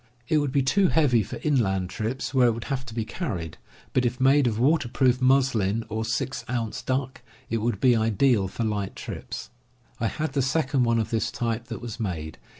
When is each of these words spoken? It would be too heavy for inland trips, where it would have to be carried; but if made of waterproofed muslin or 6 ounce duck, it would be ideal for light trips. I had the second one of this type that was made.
It 0.27 0.39
would 0.39 0.51
be 0.51 0.63
too 0.63 0.87
heavy 0.87 1.21
for 1.21 1.37
inland 1.43 1.91
trips, 1.91 2.33
where 2.33 2.47
it 2.47 2.53
would 2.53 2.63
have 2.73 2.87
to 2.87 2.93
be 2.95 3.05
carried; 3.05 3.59
but 3.93 4.03
if 4.03 4.19
made 4.19 4.47
of 4.47 4.57
waterproofed 4.57 5.21
muslin 5.21 5.83
or 5.89 6.03
6 6.05 6.43
ounce 6.49 6.81
duck, 6.81 7.21
it 7.51 7.57
would 7.57 7.79
be 7.79 7.95
ideal 7.95 8.47
for 8.47 8.63
light 8.63 8.95
trips. 8.95 9.51
I 9.99 10.07
had 10.07 10.33
the 10.33 10.41
second 10.41 10.85
one 10.85 10.97
of 10.97 11.11
this 11.11 11.29
type 11.29 11.65
that 11.65 11.81
was 11.83 11.99
made. 11.99 12.39